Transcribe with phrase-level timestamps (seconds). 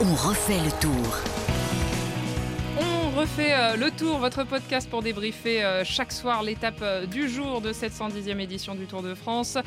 [0.00, 1.18] On refait le tour.
[2.80, 7.28] On refait euh, le tour, votre podcast pour débriefer euh, chaque soir l'étape euh, du
[7.28, 9.58] jour de cette 110e édition du Tour de France.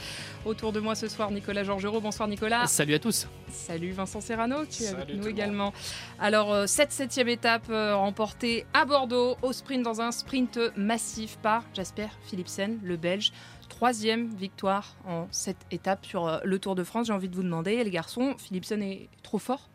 [0.46, 2.00] Autour de moi ce soir, Nicolas Georgerot.
[2.00, 2.68] Bonsoir Nicolas.
[2.68, 3.28] Salut à tous.
[3.50, 5.74] Salut Vincent Serrano, tu es Salut avec nous le également.
[6.18, 12.08] Alors, cette septième étape remportée à Bordeaux au sprint dans un sprint massif par Jasper
[12.30, 13.34] Philipsen, le Belge.
[13.82, 17.08] Troisième victoire en cette étape sur euh, le Tour de France.
[17.08, 19.71] J'ai envie de vous demander, les garçons, Philipsen est trop fort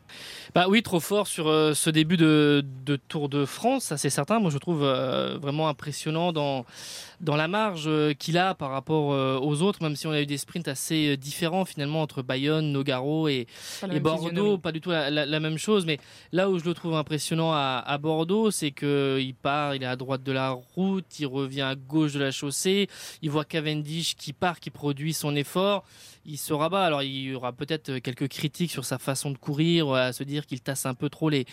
[0.54, 4.10] Bah oui, trop fort sur euh, ce début de, de Tour de France, ça c'est
[4.10, 4.38] certain.
[4.40, 6.64] Moi je trouve euh, vraiment impressionnant dans,
[7.20, 9.06] dans la marge euh, qu'il a par rapport
[9.42, 13.28] aux autres, même si on a eu des sprints assez différents finalement entre Bayonne, Nogaro
[13.28, 13.46] et,
[14.00, 15.84] Bordeaux, pas du tout la, la- la même chose.
[15.86, 15.98] Mais
[16.32, 19.86] là où je le trouve impressionnant à, à Bordeaux, c'est que il part, il est
[19.86, 22.88] à droite de la route, il revient à gauche de la chaussée,
[23.22, 25.84] il voit Cavendish qui part, qui produit son effort,
[26.24, 26.84] il se rabat.
[26.84, 30.46] Alors il y aura peut-être quelques critiques sur sa façon de courir, à se dire
[30.46, 31.46] qu'il tasse un peu trop les,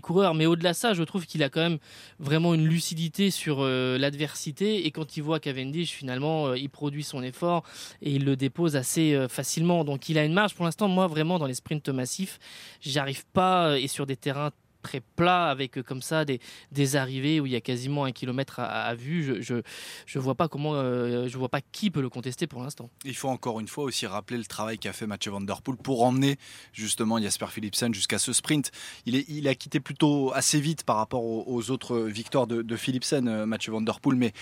[0.00, 0.34] coureurs.
[0.34, 1.78] Mais au-delà de ça, je trouve qu'il a quand même
[2.18, 4.86] vraiment une lucidité sur euh, l'adversité.
[4.86, 7.64] Et quand il voit Cavendish, finalement, euh, il produit son effort
[8.00, 9.84] et il le dépose assez euh, facilement.
[9.84, 10.54] Donc il a une marge.
[10.54, 12.38] Pour l'instant, moi, vraiment, dans les sprints massifs,
[12.80, 14.50] j'arrive pas, et sur des terrains
[14.82, 16.40] très plats avec euh, comme ça des,
[16.72, 19.62] des arrivées où il y a quasiment un kilomètre à, vue je, je
[20.06, 23.14] je vois pas comment euh, je vois pas qui peut le contester pour l'instant Il
[23.16, 26.02] faut encore une fois aussi rappeler le travail qu'a fait Mathieu Van Der Poel pour
[26.02, 26.36] emmener
[26.72, 28.70] justement Jasper Philipsen jusqu'à ce sprint.
[29.06, 33.28] Il, est, il a quitté plutôt assez vite par rapport aux, autres victoires de, Philipsen,
[33.28, 34.16] euh, Mathieu Van Der Poel.
[34.16, 34.32] Mais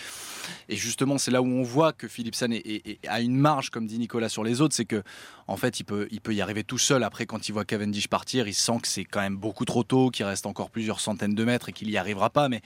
[0.69, 3.87] et justement, c'est là où on voit que Philipsen est- est- a une marge, comme
[3.87, 4.75] dit Nicolas, sur les autres.
[4.75, 5.03] C'est que
[5.51, 7.03] en fait, il peut, il peut y arriver tout seul.
[7.03, 10.11] Après, quand il voit Cavendish partir, il sent que c'est quand même beaucoup trop tôt,
[10.11, 12.49] qu'il reste encore plusieurs centaines de mètres et qu'il n'y arrivera pas.
[12.49, 12.63] Mais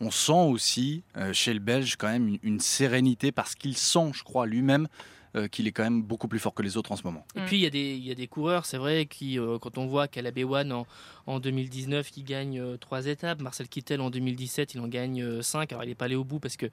[0.00, 4.10] on sent aussi euh, chez le Belge quand même une, une sérénité parce qu'il sent,
[4.12, 4.86] je crois, lui-même
[5.36, 7.24] euh, qu'il est quand même beaucoup plus fort que les autres en ce moment.
[7.34, 7.44] Et Mm.
[7.46, 9.78] puis il y a des il y a des coureurs, c'est vrai, qui euh, quand
[9.78, 10.86] on voit Calabewan en
[11.28, 15.42] en 2019 qui gagne euh, trois étapes, Marcel Kittel en 2017 il en gagne euh,
[15.42, 15.72] cinq.
[15.72, 16.66] Alors il n'est pas allé au bout parce que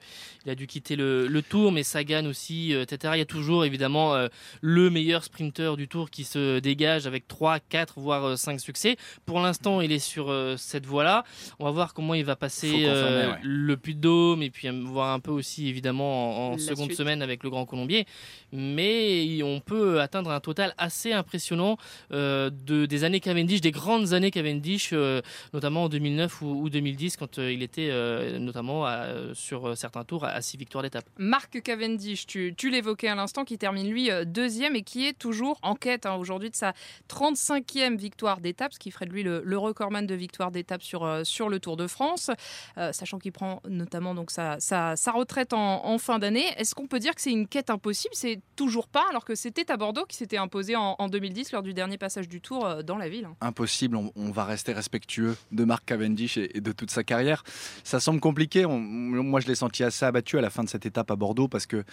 [0.46, 3.14] il a dû quitter le, le Tour, mais Sagan aussi, euh, etc.
[3.16, 4.28] Il y a toujours évidemment euh,
[4.60, 8.96] le meilleur sprinter du Tour qui se dégage avec trois, quatre, voire euh, cinq succès.
[9.26, 11.24] Pour l'instant il est sur euh, cette voie-là.
[11.58, 13.38] On va voir comment il va passer confirmer, euh, ouais.
[13.42, 16.98] le Puy de Dôme et puis voir un peu aussi évidemment en, seconde suite.
[16.98, 18.06] semaine avec le Grand Colombier
[18.54, 21.76] mais on peut atteindre un total assez impressionnant
[22.12, 25.20] euh, de, des années Cavendish, des grandes années Cavendish, euh,
[25.52, 27.90] notamment en 2009 ou, ou 2010, quand euh, il était
[28.38, 28.84] notamment
[29.34, 31.04] sur certains tours à, à six victoires d'étape.
[31.18, 35.74] Marc Cavendish, tu, l'évoquais à l'instant, qui termine lui deuxième et qui est toujours en
[35.74, 36.72] quête hein, aujourd'hui de sa
[37.08, 41.20] 35e victoire d'étape, ce qui ferait de lui le, le recordman de victoire d'étape sur,
[41.24, 42.30] sur le Tour de France,
[42.76, 46.46] sachant qu'il prend notamment donc sa, sa, sa retraite en, en fin d'année.
[46.56, 48.14] Est-ce qu'on peut dire que c'est une quête impossible?
[48.14, 51.62] C'est toujours pas, alors que c'était à Bordeaux qui s'était imposé en, en 2010 lors
[51.62, 53.28] du dernier passage du Tour euh, dans la ville.
[53.40, 57.44] Impossible, on, va rester respectueux de Mark Cavendish et, de toute sa carrière.
[57.82, 58.66] Ça semble compliqué.
[58.66, 61.66] Moi, je l'ai senti assez abattu à la fin de cette étape à Bordeaux parce
[61.66, 61.84] que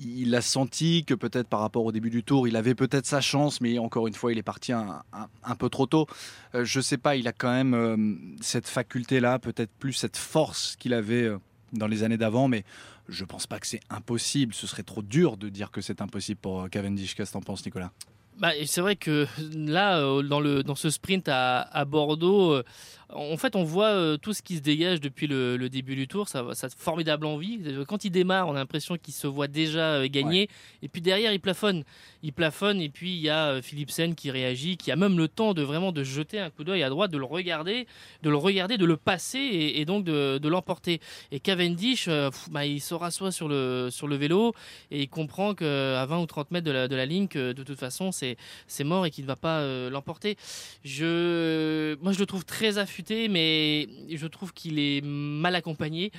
[0.00, 3.20] il a senti que peut-être par rapport au début du tour, il avait peut-être sa
[3.20, 6.06] chance, mais encore une fois, il est parti un peu trop tôt.
[6.54, 10.76] Euh, je sais pas, il a quand même euh, cette faculté-là, peut-être plus cette force
[10.76, 11.38] qu'il avait euh,
[11.72, 12.64] dans les années d'avant, mais
[13.08, 14.54] je pense pas que c'est impossible.
[14.54, 17.14] Ce serait trop dur de dire que c'est impossible pour euh, Cavendish.
[17.14, 17.92] Qu'est-ce que t'en penses, Nicolas?
[18.38, 22.62] Bah, c'est vrai que là, euh, dans, le, dans ce sprint à, à Bordeaux, euh,
[23.08, 26.06] en fait, on voit euh, tout ce qui se dégage depuis le, le début du
[26.06, 26.28] tour.
[26.28, 27.58] Ça, ça formidable envie.
[27.88, 30.48] Quand il démarre, on a l'impression qu'il se voit déjà gagner.
[30.82, 31.82] Et puis derrière, il plafonne.
[32.22, 32.80] Il plafonne.
[32.80, 35.90] Et puis il y a Philipsen qui réagit, qui a même le temps de vraiment
[35.90, 37.86] de jeter un coup d'œil à droite, de le regarder,
[38.22, 41.00] de le regarder, de le passer et, et donc de, de l'emporter.
[41.32, 44.52] Et Cavendish, pff, bah, il se rassoit sur le, sur le vélo
[44.90, 47.62] et il comprend qu'à 20 ou 30 mètres de la, de la ligne, que de
[47.62, 48.27] toute façon, c'est
[48.66, 50.36] c'est mort et qu'il ne va pas euh, l'emporter.
[50.84, 56.10] Je, moi, je le trouve très affûté, mais je trouve qu'il est mal accompagné.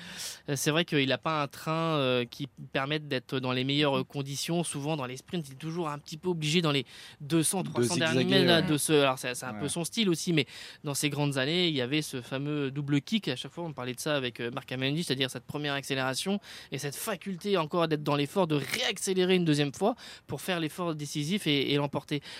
[0.50, 4.06] Euh, C'est vrai qu'il n'a pas un train euh, qui permette d'être dans les meilleures
[4.08, 4.64] conditions.
[4.64, 6.86] Souvent, dans les sprints, il est toujours un petit peu obligé dans les
[7.22, 8.78] 200, 300 derniers mètres ouais.
[8.78, 9.02] de.
[9.02, 10.46] Alors, c'est un peu son style aussi, mais
[10.84, 13.28] dans ces grandes années, il y avait ce fameux double kick.
[13.28, 16.40] À chaque fois, on parlait de ça avec Marc Cavendish, c'est-à-dire cette première accélération
[16.72, 19.96] et cette faculté encore d'être dans l'effort, de réaccélérer une deuxième fois
[20.28, 21.98] pour faire l'effort décisif et, et l'emporter.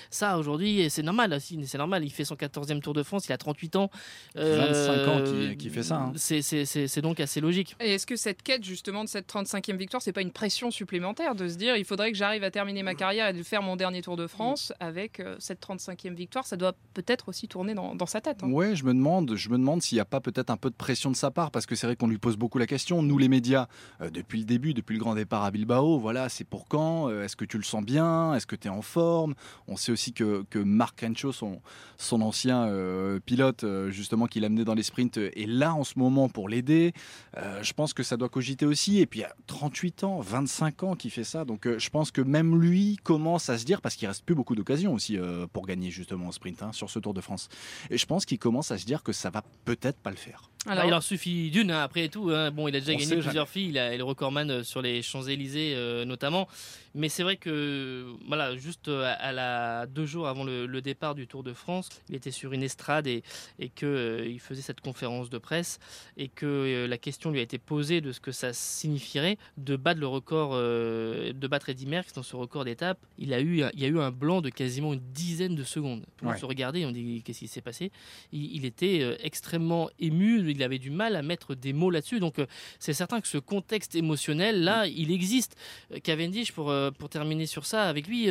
[0.10, 2.04] Ça, aujourd'hui, c'est normal, aussi, c'est normal.
[2.04, 3.90] Il fait son 14e Tour de France, il a 38 ans.
[4.36, 5.98] 25 ans qui, qui fait ça.
[5.98, 6.14] hein.
[6.16, 7.76] C'est- donc assez logique.
[7.80, 11.34] Et est-ce que cette quête justement de cette 35e victoire, c'est pas une pression supplémentaire
[11.36, 13.76] de se dire il faudrait que j'arrive à terminer ma carrière et de faire mon
[13.76, 17.96] dernier Tour de France avec euh, cette 35e victoire Ça doit peut-être aussi tourner dans,
[17.96, 18.44] dans sa tête.
[18.44, 18.50] hein.
[18.52, 20.76] Ouais, je me demande, je me demande s'il n'y a pas peut-être un peu de
[20.76, 23.02] pression de sa part, parce que c'est vrai qu'on lui pose beaucoup la question.
[23.02, 23.68] Nous, les médias,
[24.02, 27.24] euh, depuis le début, depuis le grand départ à Bilbao, voilà, c'est pour quand Euh,
[27.24, 29.36] Est-ce que tu le sens bien Est-ce que tu es en forme?
[29.68, 34.66] On sait aussi que, Marc Renshaw, son, ancien euh, pilote, euh, justement, qui l'a amené
[34.66, 36.94] dans les sprints, euh, est là en ce moment pour l'aider.
[37.62, 39.00] Je pense que ça doit cogiter aussi.
[39.00, 41.46] Et puis, il y a 38 ans, 25 ans qui fait ça.
[41.46, 44.56] Donc, je pense que même lui commence à se dire, parce qu'il reste plus beaucoup
[44.56, 45.18] d'occasions aussi
[45.54, 47.50] pour gagner justement au sprint hein, sur ce Tour de France.
[47.90, 50.50] Et je pense qu'il commence à se dire que ça va peut-être pas le faire.
[50.66, 52.32] Alors, Bah, il en suffit d'une hein, après tout.
[52.32, 52.52] hein.
[52.52, 53.70] Bon, il a déjà On gagné plusieurs filles.
[53.70, 56.48] Il a est le recordman euh, sur les Champs-Élysées euh, notamment.
[56.96, 60.82] Mais c'est vrai que voilà, juste euh, à, à la deux jours avant le, le
[60.82, 63.24] départ du Tour de France, il était sur une estrade et,
[63.60, 65.80] et que euh, il faisait cette conférence de presse
[66.18, 69.76] et que euh, la question lui a été posée de ce que ça signifierait de
[69.76, 72.98] battre le record, euh, de battre Eddy Merckx dans ce record d'étape.
[73.20, 76.04] Il a eu, il y a eu un blanc de quasiment une dizaine de secondes.
[76.24, 76.38] On Ouais.
[76.38, 77.92] se regardait, on dit qu'est-ce qui s'est passé?
[78.34, 82.20] Il, il était euh, extrêmement ému, il avait du mal à mettre des mots là-dessus.
[82.20, 82.46] Donc euh,
[82.80, 85.56] c'est certain que ce contexte émotionnel là, il existe.
[85.94, 88.30] Euh, Cavendish, pour, euh, pour terminer sur ça avec lui,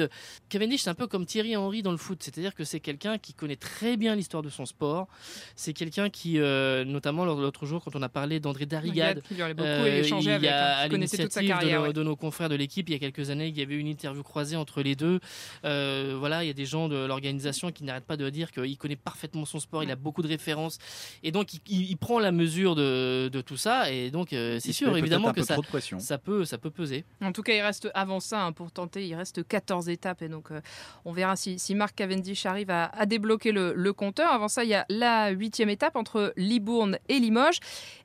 [0.48, 3.34] Cavendish c'est un peu comme Thierry Henry dans le foot, c'est-à-dire que c'est quelqu'un qui
[3.34, 5.08] connaît très bien l'histoire de son sport.
[5.56, 9.22] C'est quelqu'un qui, euh, notamment lors de l'autre jour, quand on a parlé d'André Darrigade,
[9.22, 11.40] qui lui en a euh, il avec, y a, hein, à qui connaissait toute sa
[11.40, 11.80] l'initiative de, carrière.
[11.80, 11.92] nos- ouais.
[11.92, 14.22] de nos confrères de l'équipe, il y a quelques années, il y avait une interview
[14.22, 15.20] croisée entre les deux.
[15.64, 18.76] Euh, voilà, il y a des gens de l'organisation qui n'arrêtent pas de dire qu'il
[18.78, 20.78] connaît parfaitement son sport, il a beaucoup de références,
[21.22, 24.58] et donc il, il- il prend la mesure de, de tout ça, et donc euh,
[24.60, 25.98] c'est sûr évidemment que ça, trop de pression.
[25.98, 27.04] ça peut, ça peut peser.
[27.22, 30.22] En tout cas, il reste avant ça, hein, pour tenter, il reste 14 étapes.
[30.22, 30.60] Et donc, euh,
[31.04, 34.32] on verra si, si Marc Cavendish arrive à, à débloquer le, le compteur.
[34.32, 37.58] Avant ça, il y a la huitième étape entre Libourne et Limoges.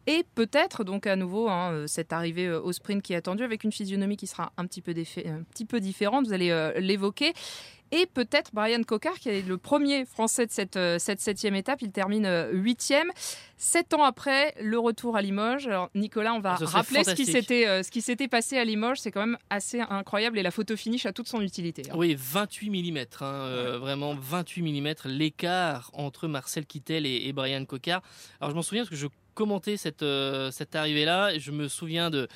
[0.08, 3.44] Et peut-être, donc à nouveau, hein, euh, cette arrivée euh, au sprint qui est attendue
[3.44, 6.28] avec une physionomie qui sera un petit peu, défait- un petit peu différente.
[6.28, 7.34] Vous allez euh, l'évoquer.
[7.96, 11.84] Et peut-être Brian Cocard, qui est le premier Français de cette, euh, cette septième étape.
[11.84, 13.08] Il termine euh, huitième.
[13.56, 15.68] Sept ans après, le retour à Limoges.
[15.68, 18.58] Alors, Nicolas, on va Ah, ce rappeler ce qui s'était euh, ce qui s'était passé
[18.58, 18.98] à Limoges.
[19.00, 21.84] C'est quand même assez incroyable et la photo finish a toute son utilité.
[21.92, 21.94] hein.
[21.96, 23.06] Oui, 28 mm,
[23.78, 28.02] vraiment 28 mm, l'écart entre Marcel Kittel et, et Brian Cocard.
[28.42, 31.38] Alors je m'en souviens parce que je commentais cette, euh, cette arrivée-là.
[31.38, 32.28] Je me souviens de.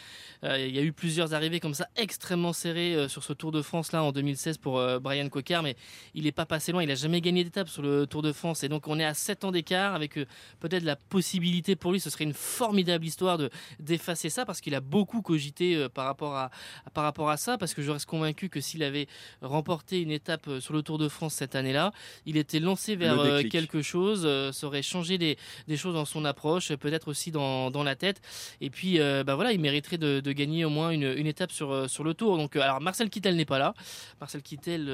[0.43, 3.51] euh, Il y a eu plusieurs arrivées comme ça, extrêmement serrées euh, sur ce Tour
[3.51, 5.75] de France là en 2016 pour Brian Cocard, mais
[6.13, 6.83] il n'est pas passé loin.
[6.83, 8.63] Il n'a jamais gagné d'étape sur le Tour de France.
[8.63, 10.13] Et donc on est à 7 ans d'écart avec
[10.59, 13.49] peut-être la possibilité pour lui, ce serait une formidable histoire de
[13.79, 16.49] d'effacer ça parce qu'il a beaucoup cogité par, rapport à,
[16.93, 17.57] par rapport à ça.
[17.57, 19.07] Parce que je reste convaincu que s'il avait
[19.41, 21.91] remporté une étape sur le Tour de France cette année-là,
[22.25, 23.17] il était lancé vers
[23.49, 27.69] quelque chose, ça aurait changé des, des choses dans son approche, euh, peut-être aussi dans,
[27.69, 28.21] dans la tête.
[28.61, 31.51] Et puis, euh, bah voilà, il mériterait de, de gagner au moins une, une étape
[31.51, 32.37] sur, euh, sur le Tour.
[32.37, 33.73] Donc, euh, alors Marcel Kittel n'est pas là.
[34.21, 34.85] Marcel Kittel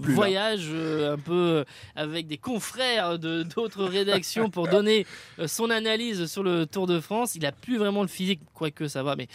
[0.00, 1.64] plus voyage un peu
[1.96, 5.06] avec des confrères de d'autres rédactions pour donner
[5.46, 7.34] son analyse sur le Tour de France.
[7.34, 9.28] Il a plus vraiment le physique, quoique ça va, mais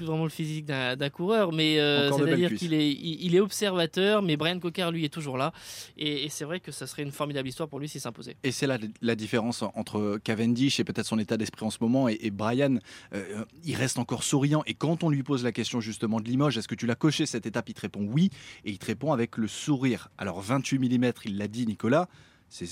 [0.00, 1.52] plus vraiment le physique d'un coureur.
[1.52, 5.36] Mais euh, c'est-à-dire qu'il est, il, il est observateur, mais Brian Cocard lui est toujours
[5.36, 5.52] là.
[5.98, 8.36] Et, et c'est vrai que ça serait une formidable histoire pour lui s'il s'imposait.
[8.42, 12.08] Et c'est là la différence entre Cavendish et peut-être son état d'esprit en ce moment
[12.08, 12.78] et, Brian.
[13.14, 14.62] euh, il reste encore souriant.
[14.66, 17.26] Et quand on lui pose la question justement de Limoges, est-ce que tu l'as coché
[17.26, 18.30] cette étape Il te répond oui.
[18.64, 20.08] Et il te répond avec le sourire.
[20.18, 22.08] Alors 28 mm, il l'a dit Nicolas,
[22.48, 22.66] c'est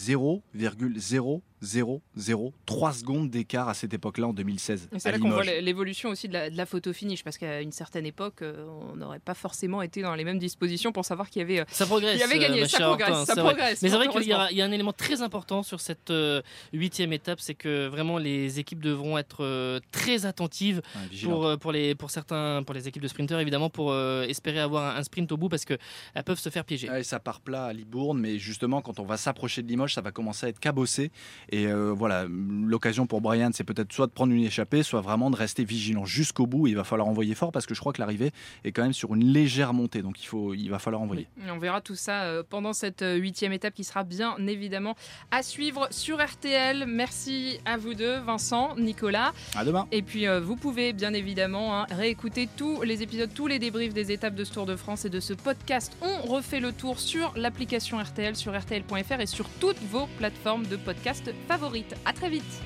[1.62, 4.88] 0,0003 secondes d'écart à cette époque-là en 2016.
[4.93, 5.62] Et C'est à là qu'on voit Limoges.
[5.62, 8.96] l'évolution aussi de la, de la photo finish, parce qu'à une certaine époque, euh, on
[8.96, 11.87] n'aurait pas forcément été dans les mêmes dispositions pour savoir qu'il y avait, euh, Ça
[11.87, 12.12] progresse.
[12.12, 12.62] qu'il y avait gagné.
[12.62, 13.82] euh, Ça progresse, ça progresse.
[13.82, 14.50] Mais c'est vrai qu'il y, a- heureusement.
[14.52, 18.19] il y a un élément très important sur cette euh, huitième étape, c'est que vraiment
[18.19, 22.74] les équipes devront être euh, très attentives Ouais, pour, euh, pour, les, pour certains, pour
[22.74, 25.65] les équipes de sprinteurs évidemment, pour euh, espérer avoir un, un sprint au bout parce
[25.65, 25.79] qu'elles
[26.24, 26.88] peuvent se faire piéger.
[26.91, 30.00] Ouais, ça part plat à Libourne, mais justement, quand on va s'approcher de Limoges, ça
[30.00, 31.10] va commencer à être cabossé.
[31.50, 35.31] Et euh, voilà, l'occasion pour Brian, c'est peut-être soit de prendre une échappée, soit vraiment
[35.31, 36.67] de rester vigilant jusqu'au bout.
[36.67, 38.32] Il va falloir envoyer fort parce que je crois que l'arrivée
[38.64, 41.28] est quand même sur une légère montée, donc il, faut, il va falloir envoyer.
[41.46, 44.94] Et On verra tout ça euh, pendant cette euh, huitième étape qui sera bien évidemment
[45.31, 46.84] à suivre sur RTL.
[46.86, 49.32] Merci à vous deux, Vincent, Nicolas.
[49.55, 49.86] À demain.
[49.93, 53.94] Et puis euh, vous pouvez bien évidemment hein, réécouter tous les épisodes, tous les débriefs
[53.94, 55.96] des étapes de ce Tour de France et de ce podcast.
[56.02, 60.76] On refait le tour sur l'application RTL, sur RTL.fr et sur toutes vos plateformes de
[60.76, 61.94] podcast favorites.
[62.04, 62.62] À très vite.